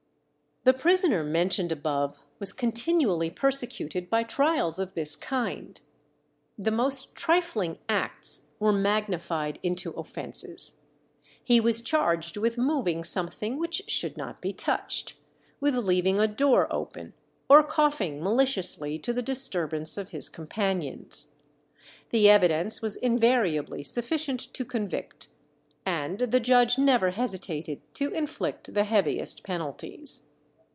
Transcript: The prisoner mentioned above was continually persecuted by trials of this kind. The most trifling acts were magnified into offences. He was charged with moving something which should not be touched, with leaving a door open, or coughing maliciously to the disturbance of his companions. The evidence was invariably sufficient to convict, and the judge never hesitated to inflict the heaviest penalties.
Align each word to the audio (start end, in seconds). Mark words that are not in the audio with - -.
The 0.63 0.73
prisoner 0.75 1.23
mentioned 1.23 1.71
above 1.71 2.19
was 2.37 2.53
continually 2.53 3.31
persecuted 3.31 4.11
by 4.11 4.21
trials 4.21 4.77
of 4.77 4.93
this 4.93 5.15
kind. 5.15 5.81
The 6.55 6.69
most 6.69 7.15
trifling 7.15 7.79
acts 7.89 8.49
were 8.59 8.71
magnified 8.71 9.57
into 9.63 9.89
offences. 9.93 10.75
He 11.43 11.59
was 11.59 11.81
charged 11.81 12.37
with 12.37 12.59
moving 12.59 13.03
something 13.03 13.57
which 13.57 13.81
should 13.89 14.17
not 14.17 14.39
be 14.39 14.53
touched, 14.53 15.15
with 15.59 15.75
leaving 15.77 16.19
a 16.19 16.27
door 16.27 16.67
open, 16.69 17.13
or 17.49 17.63
coughing 17.63 18.21
maliciously 18.23 18.99
to 18.99 19.13
the 19.13 19.23
disturbance 19.23 19.97
of 19.97 20.09
his 20.11 20.29
companions. 20.29 21.31
The 22.11 22.29
evidence 22.29 22.83
was 22.83 22.97
invariably 22.97 23.81
sufficient 23.81 24.53
to 24.53 24.63
convict, 24.63 25.27
and 25.87 26.19
the 26.19 26.39
judge 26.39 26.77
never 26.77 27.09
hesitated 27.09 27.81
to 27.95 28.11
inflict 28.11 28.75
the 28.75 28.83
heaviest 28.83 29.41
penalties. 29.41 30.27